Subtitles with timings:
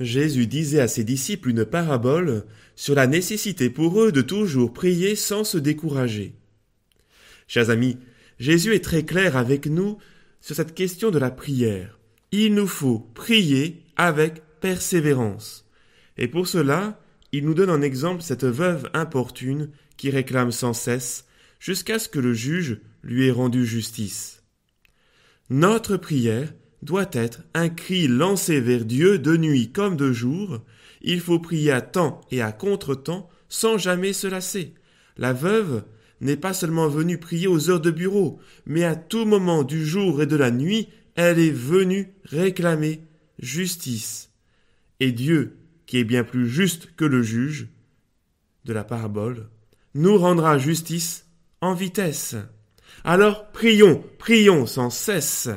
[0.00, 2.44] Jésus disait à ses disciples une parabole
[2.76, 6.34] sur la nécessité pour eux de toujours prier sans se décourager.
[7.46, 7.98] Chers amis,
[8.38, 9.98] Jésus est très clair avec nous
[10.40, 11.98] sur cette question de la prière.
[12.30, 15.68] Il nous faut prier avec persévérance.
[16.16, 17.00] Et pour cela,
[17.32, 21.26] il nous donne en exemple cette veuve importune qui réclame sans cesse
[21.58, 24.42] jusqu'à ce que le juge lui ait rendu justice.
[25.50, 30.60] Notre prière doit être un cri lancé vers Dieu de nuit comme de jour.
[31.02, 34.74] Il faut prier à temps et à contre-temps sans jamais se lasser.
[35.16, 35.84] La veuve
[36.20, 40.22] n'est pas seulement venue prier aux heures de bureau, mais à tout moment du jour
[40.22, 43.02] et de la nuit, elle est venue réclamer
[43.38, 44.30] justice.
[45.00, 47.68] Et Dieu, qui est bien plus juste que le juge
[48.64, 49.48] de la parabole,
[49.94, 51.26] nous rendra justice
[51.60, 52.36] en vitesse.
[53.04, 55.48] Alors prions, prions sans cesse.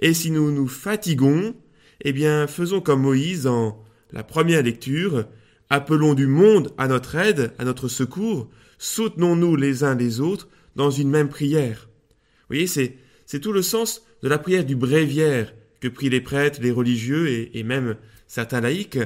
[0.00, 1.54] Et si nous nous fatiguons,
[2.02, 5.26] eh bien faisons comme Moïse en la première lecture,
[5.68, 8.48] appelons du monde à notre aide, à notre secours,
[8.78, 11.88] soutenons-nous les uns les autres dans une même prière.
[12.48, 12.96] Vous voyez, c'est,
[13.40, 17.58] tout le sens de la prière du bréviaire que prient les prêtres, les religieux et,
[17.58, 18.98] et même certains laïcs.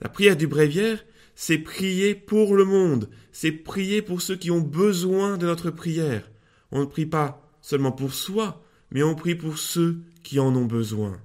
[0.00, 4.60] La prière du bréviaire, c'est prier pour le monde, c'est prier pour ceux qui ont
[4.60, 6.30] besoin de notre prière.
[6.70, 10.66] On ne prie pas seulement pour soi, mais on prie pour ceux qui en ont
[10.66, 11.20] besoin.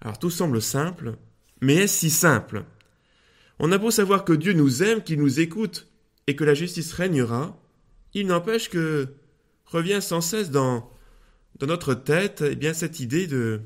[0.00, 1.16] Alors tout semble simple,
[1.60, 2.64] mais est-ce si simple?
[3.58, 5.88] On a beau savoir que Dieu nous aime, qu'il nous écoute,
[6.26, 7.60] et que la justice régnera,
[8.14, 9.08] il n'empêche que
[9.66, 10.90] revient sans cesse dans,
[11.58, 13.60] dans notre tête eh bien cette idée de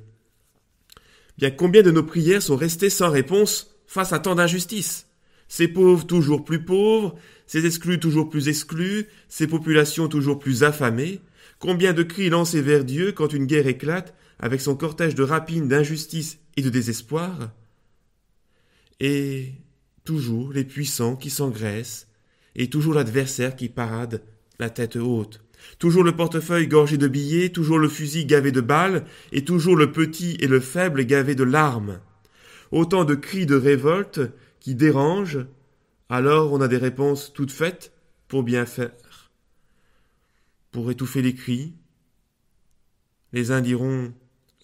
[1.38, 5.06] bien combien de nos prières sont restées sans réponse face à tant d'injustices?
[5.48, 7.16] Ces pauvres toujours plus pauvres,
[7.46, 11.20] ces exclus toujours plus exclus, ces populations toujours plus affamées,
[11.64, 15.66] combien de cris lancés vers Dieu quand une guerre éclate, avec son cortège de rapines,
[15.66, 17.52] d'injustice et de désespoir?
[19.00, 19.54] Et
[20.04, 22.06] toujours les puissants qui s'engraissent,
[22.54, 24.22] et toujours l'adversaire qui parade
[24.58, 25.42] la tête haute.
[25.78, 29.90] Toujours le portefeuille gorgé de billets, toujours le fusil gavé de balles, et toujours le
[29.90, 32.00] petit et le faible gavé de larmes.
[32.72, 34.20] Autant de cris de révolte
[34.60, 35.46] qui dérangent,
[36.10, 37.90] alors on a des réponses toutes faites
[38.28, 38.92] pour bien faire.
[40.74, 41.72] Pour étouffer les cris,
[43.32, 44.12] les uns diront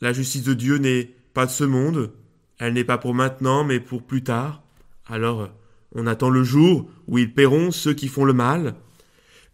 [0.00, 2.12] La justice de Dieu n'est pas de ce monde,
[2.58, 4.64] elle n'est pas pour maintenant, mais pour plus tard.
[5.06, 5.50] Alors
[5.92, 8.74] on attend le jour où ils paieront ceux qui font le mal.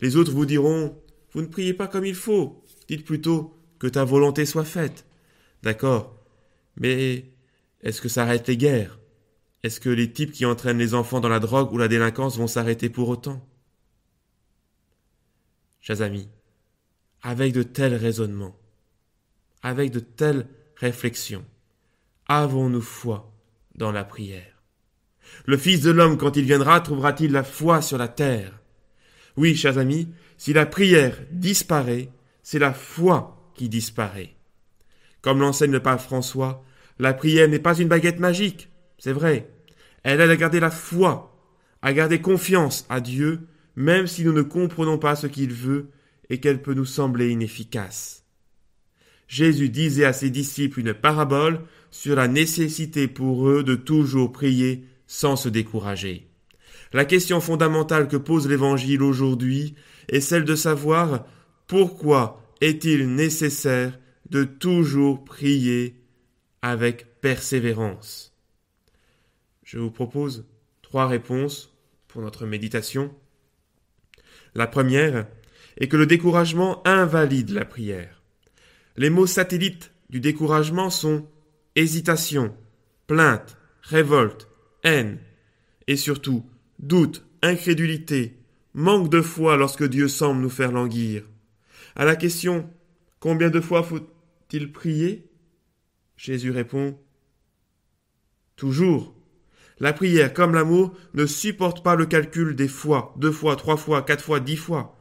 [0.01, 0.99] Les autres vous diront
[1.35, 5.05] Vous ne priez pas comme il faut, dites plutôt que ta volonté soit faite.
[5.63, 6.19] D'accord,
[6.79, 7.33] mais
[7.83, 8.99] est-ce que ça arrête les guerres?
[9.63, 12.47] Est-ce que les types qui entraînent les enfants dans la drogue ou la délinquance vont
[12.47, 13.47] s'arrêter pour autant?
[15.83, 16.31] Chers amis,
[17.23, 18.57] avec de tels raisonnements,
[19.63, 20.47] avec de telles
[20.77, 21.45] réflexions,
[22.29, 23.33] avons-nous foi
[23.75, 24.63] dans la prière?
[25.45, 28.61] Le Fils de l'homme, quand il viendra, trouvera-t-il la foi sur la terre?
[29.37, 32.11] Oui, chers amis, si la prière disparaît,
[32.43, 34.35] c'est la foi qui disparaît.
[35.21, 36.65] Comme l'enseigne le pape François,
[36.99, 39.51] la prière n'est pas une baguette magique, c'est vrai.
[40.03, 41.35] Elle aide à garder la foi,
[41.83, 45.91] à garder confiance à Dieu, même si nous ne comprenons pas ce qu'il veut
[46.31, 48.25] et qu'elle peut nous sembler inefficace.
[49.29, 51.61] Jésus disait à ses disciples une parabole
[51.91, 56.29] sur la nécessité pour eux de toujours prier sans se décourager.
[56.93, 59.75] La question fondamentale que pose l'Évangile aujourd'hui
[60.09, 61.27] est celle de savoir
[61.67, 63.99] pourquoi est-il nécessaire
[64.31, 66.01] de toujours prier
[66.63, 68.33] avec persévérance.
[69.65, 70.47] Je vous propose
[70.83, 71.73] trois réponses
[72.09, 73.13] pour notre méditation.
[74.55, 75.27] La première
[75.79, 78.23] est que le découragement invalide la prière.
[78.97, 81.27] Les mots satellites du découragement sont
[81.75, 82.55] hésitation,
[83.07, 84.49] plainte, révolte,
[84.83, 85.19] haine,
[85.87, 86.45] et surtout
[86.79, 88.39] doute, incrédulité,
[88.75, 91.25] manque de foi lorsque Dieu semble nous faire languir.
[91.95, 92.69] À la question
[93.21, 95.31] combien de fois faut-il prier?
[96.17, 96.99] Jésus répond
[98.57, 99.15] Toujours.
[99.79, 104.03] La prière, comme l'amour, ne supporte pas le calcul des fois, deux fois, trois fois,
[104.03, 104.96] quatre fois, dix fois.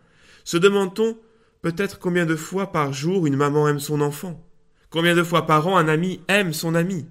[0.45, 1.17] Se demande-t-on
[1.61, 4.47] peut-être combien de fois par jour une maman aime son enfant?
[4.91, 7.07] Combien de fois par an un ami aime son ami?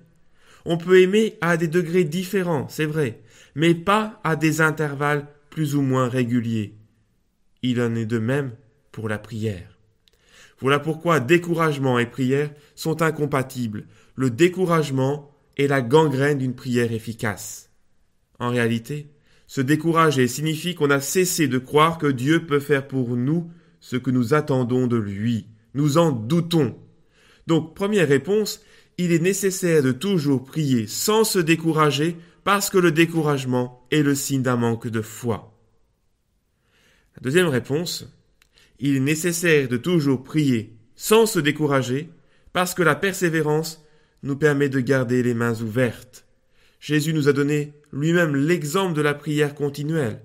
[0.64, 3.20] On peut aimer à des degrés différents, c'est vrai,
[3.54, 6.78] mais pas à des intervalles plus ou moins réguliers.
[7.62, 8.52] Il en est de même
[8.92, 9.78] pour la prière.
[10.60, 13.86] Voilà pourquoi découragement et prière sont incompatibles.
[14.14, 17.70] Le découragement est la gangrène d'une prière efficace.
[18.38, 19.10] En réalité,
[19.46, 23.50] se décourager signifie qu'on a cessé de croire que Dieu peut faire pour nous
[23.80, 25.46] ce que nous attendons de lui.
[25.74, 26.78] Nous en doutons.
[27.46, 28.62] Donc, première réponse,
[28.96, 34.14] il est nécessaire de toujours prier sans se décourager parce que le découragement est le
[34.14, 35.58] signe d'un manque de foi.
[37.20, 38.06] Deuxième réponse,
[38.78, 42.10] il est nécessaire de toujours prier sans se décourager
[42.52, 43.84] parce que la persévérance
[44.22, 46.23] nous permet de garder les mains ouvertes.
[46.84, 50.20] Jésus nous a donné lui-même l'exemple de la prière continuelle.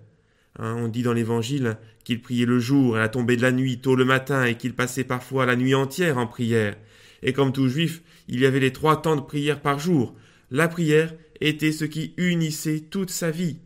[0.58, 3.80] Hein, on dit dans l'Évangile qu'il priait le jour, à la tombée de la nuit,
[3.80, 6.76] tôt le matin, et qu'il passait parfois la nuit entière en prière.
[7.24, 10.18] Et comme tout juif, il y avait les trois temps de prière par jour.
[10.52, 13.60] La prière était ce qui unissait toute sa vie.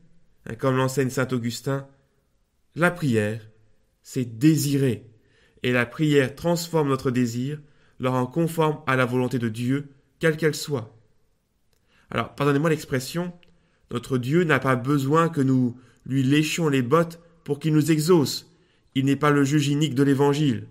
[0.45, 1.87] Hein, comme l'enseigne saint Augustin,
[2.75, 3.41] la prière,
[4.03, 5.07] c'est désirer.
[5.63, 7.59] Et la prière transforme notre désir,
[7.97, 10.95] le rend conforme à la volonté de Dieu, quelle qu'elle soit.
[12.13, 13.33] Alors, pardonnez-moi l'expression,
[13.89, 15.75] notre Dieu n'a pas besoin que nous
[16.05, 18.55] lui léchions les bottes pour qu'il nous exauce.
[18.93, 20.67] Il n'est pas le juge inique de l'Évangile,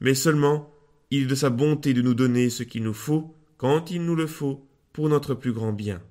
[0.00, 0.70] mais seulement
[1.10, 4.14] il est de sa bonté de nous donner ce qu'il nous faut, quand il nous
[4.14, 6.02] le faut, pour notre plus grand bien.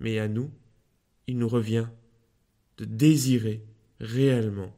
[0.00, 0.50] Mais à nous,
[1.28, 1.86] il nous revient
[2.78, 3.64] de désirer
[4.00, 4.74] réellement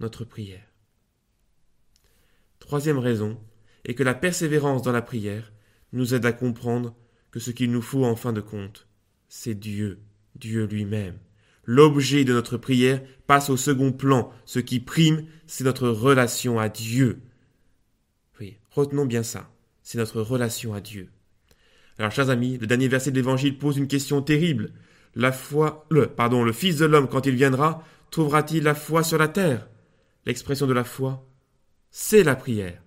[0.00, 0.66] notre prière.
[2.58, 3.38] Troisième raison
[3.84, 5.52] est que la persévérance dans la prière
[5.92, 6.94] nous aide à comprendre
[7.30, 8.86] que ce qu'il nous faut en fin de compte,
[9.28, 9.98] c'est Dieu,
[10.36, 11.18] Dieu lui-même.
[11.64, 14.32] L'objet de notre prière passe au second plan.
[14.46, 17.20] Ce qui prime, c'est notre relation à Dieu.
[18.40, 19.50] Oui, retenons bien ça.
[19.82, 21.10] C'est notre relation à Dieu.
[21.98, 24.72] Alors, chers amis, le dernier verset de l'Évangile pose une question terrible.
[25.14, 29.18] La foi, le, pardon, le Fils de l'homme, quand il viendra, trouvera-t-il la foi sur
[29.18, 29.68] la terre?
[30.24, 31.26] L'expression de la foi,
[31.90, 32.80] c'est la prière.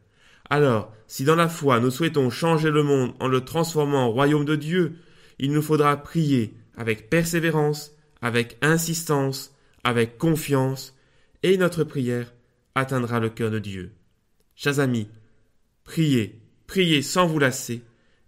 [0.51, 4.43] Alors, si dans la foi nous souhaitons changer le monde en le transformant en royaume
[4.43, 4.97] de Dieu,
[5.39, 9.55] il nous faudra prier avec persévérance, avec insistance,
[9.85, 10.93] avec confiance,
[11.41, 12.33] et notre prière
[12.75, 13.93] atteindra le cœur de Dieu.
[14.53, 15.07] Chers amis,
[15.85, 17.81] priez, priez sans vous lasser,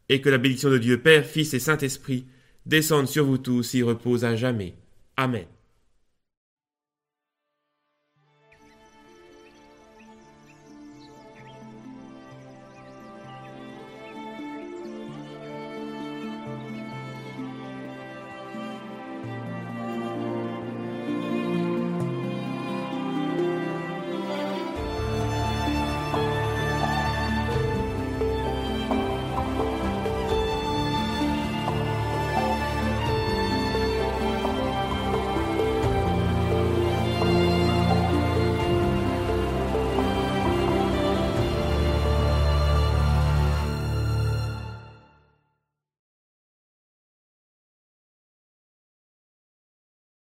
[0.07, 2.25] et que la bénédiction de Dieu Père, Fils et Saint-Esprit
[2.65, 4.75] descende sur vous tous et repose à jamais.
[5.17, 5.45] Amen.